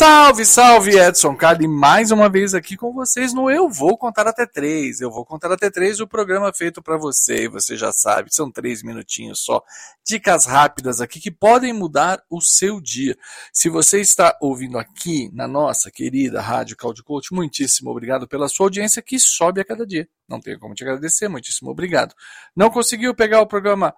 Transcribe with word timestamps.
Salve, 0.00 0.46
salve, 0.46 0.98
Edson 0.98 1.36
Carli, 1.36 1.68
mais 1.68 2.10
uma 2.10 2.26
vez 2.26 2.54
aqui 2.54 2.74
com 2.74 2.90
vocês 2.90 3.34
no 3.34 3.50
Eu 3.50 3.68
Vou 3.68 3.98
Contar 3.98 4.26
Até 4.26 4.46
Três. 4.46 5.02
Eu 5.02 5.10
Vou 5.10 5.26
Contar 5.26 5.52
Até 5.52 5.68
Três, 5.68 6.00
o 6.00 6.08
programa 6.08 6.50
feito 6.54 6.80
para 6.80 6.96
você, 6.96 7.46
você 7.50 7.76
já 7.76 7.92
sabe, 7.92 8.34
são 8.34 8.50
três 8.50 8.82
minutinhos 8.82 9.40
só. 9.40 9.62
Dicas 10.02 10.46
rápidas 10.46 11.02
aqui 11.02 11.20
que 11.20 11.30
podem 11.30 11.74
mudar 11.74 12.22
o 12.30 12.40
seu 12.40 12.80
dia. 12.80 13.14
Se 13.52 13.68
você 13.68 14.00
está 14.00 14.34
ouvindo 14.40 14.78
aqui 14.78 15.30
na 15.34 15.46
nossa 15.46 15.90
querida 15.90 16.40
Rádio 16.40 16.78
Cloud 16.78 17.02
Coach, 17.02 17.34
muitíssimo 17.34 17.90
obrigado 17.90 18.26
pela 18.26 18.48
sua 18.48 18.64
audiência 18.64 19.02
que 19.02 19.18
sobe 19.18 19.60
a 19.60 19.66
cada 19.66 19.86
dia. 19.86 20.08
Não 20.26 20.40
tenho 20.40 20.58
como 20.58 20.74
te 20.74 20.82
agradecer, 20.82 21.28
muitíssimo 21.28 21.70
obrigado. 21.70 22.14
Não 22.56 22.70
conseguiu 22.70 23.14
pegar 23.14 23.42
o 23.42 23.46
programa 23.46 23.94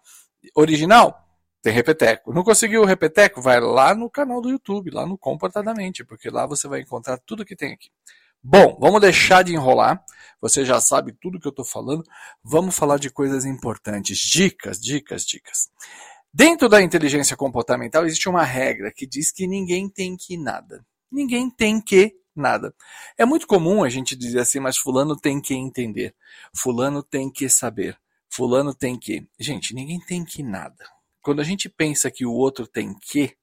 original? 0.57 1.22
Tem 1.63 1.73
repeteco. 1.73 2.33
Não 2.33 2.43
conseguiu 2.43 2.83
o 2.83 2.85
repeteco? 2.85 3.41
Vai 3.41 3.61
lá 3.61 3.95
no 3.95 4.11
canal 4.11 4.41
do 4.41 4.51
YouTube, 4.51 4.91
lá 4.91 5.07
no 5.07 5.17
Comportadamente, 5.17 6.05
porque 6.05 6.29
lá 6.29 6.45
você 6.45 6.67
vai 6.67 6.81
encontrar 6.81 7.19
tudo 7.19 7.45
que 7.45 7.55
tem 7.55 7.73
aqui. 7.73 7.89
Bom, 8.43 8.77
vamos 8.81 9.01
deixar 9.01 9.45
de 9.45 9.55
enrolar. 9.55 10.05
Você 10.41 10.65
já 10.65 10.81
sabe 10.81 11.13
tudo 11.13 11.39
que 11.39 11.47
eu 11.47 11.51
estou 11.51 11.65
falando. 11.65 12.03
Vamos 12.43 12.75
falar 12.75 12.99
de 12.99 13.09
coisas 13.09 13.45
importantes. 13.45 14.19
Dicas, 14.19 14.81
dicas, 14.81 15.25
dicas. 15.25 15.71
Dentro 16.35 16.69
da 16.69 16.83
inteligência 16.83 17.37
comportamental 17.37 18.05
existe 18.05 18.29
uma 18.29 18.43
regra 18.43 18.91
que 18.91 19.07
diz 19.07 19.31
que 19.31 19.47
ninguém 19.47 19.89
tem 19.89 20.17
que 20.17 20.37
nada. 20.37 20.85
Ninguém 21.09 21.49
tem 21.49 21.81
que 21.81 22.17
nada. 22.35 22.75
É 23.17 23.25
muito 23.25 23.47
comum 23.47 23.85
a 23.85 23.89
gente 23.89 24.17
dizer 24.17 24.41
assim, 24.41 24.59
mas 24.59 24.77
fulano 24.77 25.15
tem 25.15 25.41
que 25.41 25.55
entender. 25.55 26.13
Fulano 26.53 27.05
tem 27.05 27.31
que 27.31 27.49
saber. 27.49 27.97
Fulano 28.29 28.75
tem 28.75 28.99
que. 28.99 29.25
Gente, 29.39 29.75
ninguém 29.75 30.01
tem 30.01 30.25
que 30.25 30.43
nada. 30.43 30.85
Quando 31.23 31.41
a 31.41 31.45
gente 31.45 31.69
pensa 31.69 32.11
que 32.11 32.27
o 32.27 32.33
outro 32.33 32.67
tem 32.67 32.95
que, 33.01 33.37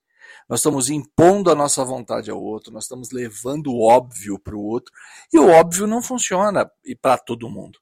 nós 0.48 0.60
estamos 0.60 0.90
impondo 0.90 1.50
a 1.50 1.56
nossa 1.56 1.84
vontade 1.84 2.30
ao 2.30 2.42
outro, 2.42 2.72
nós 2.74 2.84
estamos 2.84 3.12
levando 3.12 3.68
o 3.68 3.82
óbvio 3.82 4.38
para 4.38 4.56
o 4.56 4.64
outro, 4.64 4.92
e 5.32 5.40
o 5.40 5.48
óbvio 5.48 5.88
não 5.88 6.02
funciona 6.02 6.70
para 7.02 7.18
todo 7.18 7.50
mundo. 7.50 7.80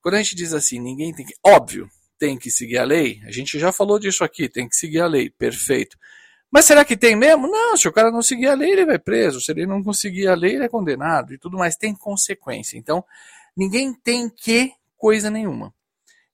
Quando 0.00 0.14
a 0.14 0.22
gente 0.22 0.36
diz 0.36 0.52
assim, 0.52 0.78
ninguém 0.78 1.12
tem 1.14 1.26
que. 1.26 1.34
Óbvio, 1.44 1.88
tem 2.18 2.38
que 2.38 2.50
seguir 2.50 2.78
a 2.78 2.84
lei, 2.84 3.20
a 3.26 3.30
gente 3.30 3.58
já 3.58 3.72
falou 3.72 3.98
disso 3.98 4.22
aqui, 4.22 4.48
tem 4.48 4.68
que 4.68 4.76
seguir 4.76 5.00
a 5.00 5.06
lei, 5.06 5.30
perfeito. 5.30 5.96
Mas 6.50 6.64
será 6.64 6.84
que 6.84 6.96
tem 6.96 7.14
mesmo? 7.14 7.46
Não, 7.46 7.76
se 7.76 7.86
o 7.86 7.92
cara 7.92 8.10
não 8.10 8.22
seguir 8.22 8.46
a 8.46 8.54
lei, 8.54 8.70
ele 8.70 8.86
vai 8.86 8.98
preso. 8.98 9.40
Se 9.40 9.52
ele 9.52 9.66
não 9.66 9.82
conseguir 9.82 10.28
a 10.28 10.34
lei, 10.34 10.54
ele 10.54 10.64
é 10.64 10.68
condenado 10.68 11.34
e 11.34 11.38
tudo 11.38 11.58
mais. 11.58 11.76
Tem 11.76 11.94
consequência. 11.94 12.78
Então, 12.78 13.04
ninguém 13.54 13.92
tem 13.92 14.30
que 14.30 14.72
coisa 14.96 15.30
nenhuma. 15.30 15.74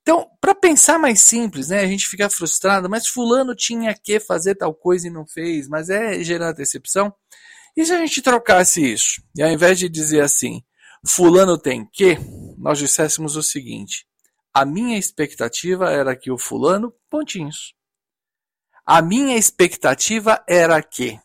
Então, 0.04 0.28
para 0.38 0.54
pensar 0.54 0.98
mais 0.98 1.20
simples, 1.20 1.68
né, 1.68 1.80
a 1.80 1.86
gente 1.86 2.06
fica 2.06 2.28
frustrado, 2.28 2.90
mas 2.90 3.08
fulano 3.08 3.54
tinha 3.54 3.94
que 3.94 4.20
fazer 4.20 4.54
tal 4.54 4.74
coisa 4.74 5.06
e 5.06 5.10
não 5.10 5.26
fez, 5.26 5.66
mas 5.66 5.88
é 5.88 6.22
gerar 6.22 6.52
decepção. 6.52 7.10
E 7.74 7.86
se 7.86 7.90
a 7.90 7.98
gente 7.98 8.20
trocasse 8.20 8.84
isso? 8.84 9.22
E 9.34 9.42
ao 9.42 9.48
invés 9.48 9.78
de 9.78 9.88
dizer 9.88 10.20
assim, 10.20 10.62
fulano 11.06 11.56
tem 11.56 11.88
que, 11.90 12.18
nós 12.58 12.78
disséssemos 12.78 13.34
o 13.34 13.42
seguinte: 13.42 14.06
a 14.52 14.66
minha 14.66 14.98
expectativa 14.98 15.90
era 15.90 16.14
que 16.14 16.30
o 16.30 16.36
fulano, 16.36 16.92
pontinhos. 17.08 17.74
A 18.84 19.00
minha 19.00 19.38
expectativa 19.38 20.44
era 20.46 20.82
que. 20.82 21.18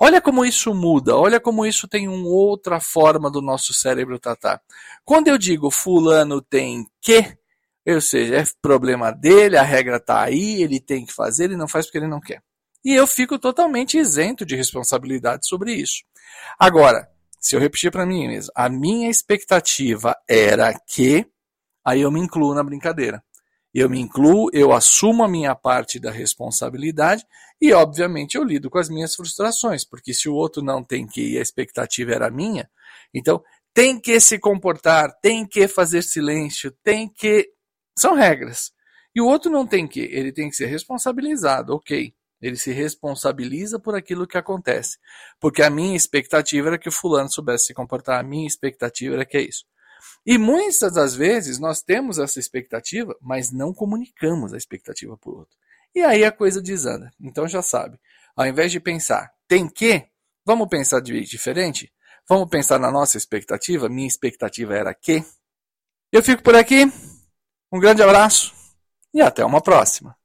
Olha 0.00 0.20
como 0.20 0.44
isso 0.44 0.72
muda, 0.72 1.16
olha 1.16 1.40
como 1.40 1.66
isso 1.66 1.88
tem 1.88 2.06
uma 2.06 2.28
outra 2.28 2.78
forma 2.78 3.28
do 3.28 3.42
nosso 3.42 3.74
cérebro 3.74 4.20
tratar. 4.20 4.62
Quando 5.04 5.26
eu 5.26 5.36
digo 5.36 5.68
fulano 5.68 6.40
tem 6.40 6.86
que, 7.00 7.36
ou 7.86 8.00
seja, 8.00 8.36
é 8.36 8.44
problema 8.60 9.10
dele, 9.10 9.56
a 9.56 9.62
regra 9.62 9.96
está 9.96 10.22
aí, 10.22 10.62
ele 10.62 10.80
tem 10.80 11.06
que 11.06 11.12
fazer, 11.12 11.44
ele 11.44 11.56
não 11.56 11.68
faz 11.68 11.86
porque 11.86 11.98
ele 11.98 12.06
não 12.06 12.20
quer. 12.20 12.42
E 12.84 12.94
eu 12.94 13.06
fico 13.06 13.38
totalmente 13.38 13.98
isento 13.98 14.44
de 14.44 14.56
responsabilidade 14.56 15.46
sobre 15.46 15.74
isso. 15.74 16.02
Agora, 16.58 17.08
se 17.38 17.56
eu 17.56 17.60
repetir 17.60 17.90
para 17.90 18.06
mim 18.06 18.28
mesmo, 18.28 18.52
a 18.54 18.68
minha 18.68 19.10
expectativa 19.10 20.14
era 20.28 20.72
que, 20.86 21.26
aí 21.84 22.02
eu 22.02 22.10
me 22.10 22.20
incluo 22.20 22.54
na 22.54 22.62
brincadeira. 22.62 23.22
Eu 23.72 23.88
me 23.88 24.00
incluo, 24.00 24.50
eu 24.52 24.72
assumo 24.72 25.22
a 25.22 25.28
minha 25.28 25.54
parte 25.54 25.98
da 25.98 26.10
responsabilidade 26.10 27.24
e, 27.60 27.72
obviamente, 27.72 28.34
eu 28.34 28.42
lido 28.42 28.68
com 28.68 28.78
as 28.78 28.88
minhas 28.88 29.14
frustrações, 29.14 29.84
porque 29.84 30.12
se 30.12 30.28
o 30.28 30.34
outro 30.34 30.62
não 30.62 30.82
tem 30.82 31.06
que 31.06 31.34
e 31.34 31.38
a 31.38 31.42
expectativa 31.42 32.12
era 32.12 32.30
minha, 32.30 32.68
então 33.14 33.42
tem 33.72 34.00
que 34.00 34.18
se 34.18 34.38
comportar, 34.38 35.12
tem 35.22 35.46
que 35.46 35.68
fazer 35.68 36.02
silêncio, 36.02 36.72
tem 36.82 37.08
que 37.08 37.48
são 37.96 38.14
regras. 38.14 38.72
E 39.14 39.20
o 39.20 39.26
outro 39.26 39.50
não 39.50 39.66
tem 39.66 39.86
que, 39.86 40.00
ele 40.00 40.32
tem 40.32 40.48
que 40.48 40.56
ser 40.56 40.66
responsabilizado, 40.66 41.74
ok. 41.74 42.14
Ele 42.40 42.56
se 42.56 42.72
responsabiliza 42.72 43.78
por 43.78 43.94
aquilo 43.94 44.26
que 44.26 44.38
acontece. 44.38 44.98
Porque 45.38 45.62
a 45.62 45.68
minha 45.68 45.96
expectativa 45.96 46.68
era 46.68 46.78
que 46.78 46.88
o 46.88 46.92
fulano 46.92 47.30
soubesse 47.30 47.66
se 47.66 47.74
comportar, 47.74 48.18
a 48.18 48.22
minha 48.22 48.46
expectativa 48.46 49.14
era 49.14 49.26
que 49.26 49.36
é 49.36 49.42
isso. 49.42 49.64
E 50.24 50.38
muitas 50.38 50.94
das 50.94 51.14
vezes 51.14 51.58
nós 51.58 51.82
temos 51.82 52.18
essa 52.18 52.38
expectativa, 52.38 53.14
mas 53.20 53.52
não 53.52 53.74
comunicamos 53.74 54.54
a 54.54 54.56
expectativa 54.56 55.16
para 55.16 55.30
o 55.30 55.38
outro. 55.38 55.56
E 55.94 56.02
aí 56.02 56.24
a 56.24 56.32
coisa 56.32 56.62
desanda. 56.62 57.10
Então 57.20 57.48
já 57.48 57.62
sabe. 57.62 57.98
Ao 58.36 58.46
invés 58.46 58.70
de 58.70 58.80
pensar, 58.80 59.30
tem 59.48 59.68
que, 59.68 60.06
vamos 60.44 60.68
pensar 60.68 61.00
de 61.00 61.20
diferente? 61.22 61.92
Vamos 62.28 62.48
pensar 62.48 62.78
na 62.78 62.90
nossa 62.90 63.18
expectativa? 63.18 63.88
Minha 63.88 64.06
expectativa 64.06 64.74
era 64.74 64.94
que. 64.94 65.24
Eu 66.12 66.22
fico 66.22 66.42
por 66.42 66.54
aqui. 66.54 67.09
Um 67.72 67.78
grande 67.78 68.02
abraço 68.02 68.52
e 69.14 69.20
até 69.20 69.44
uma 69.44 69.60
próxima. 69.60 70.16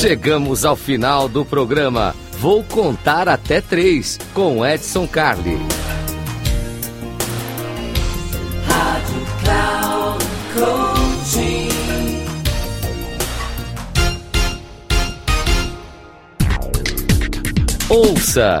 Chegamos 0.00 0.64
ao 0.64 0.76
final 0.76 1.28
do 1.28 1.44
programa. 1.44 2.14
Vou 2.38 2.62
contar 2.62 3.28
até 3.28 3.60
três 3.60 4.16
com 4.32 4.64
Edson 4.64 5.08
Carli. 5.08 5.58
Ouça 17.88 18.60